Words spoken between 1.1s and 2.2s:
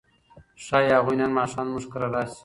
نن ماښام زموږ کره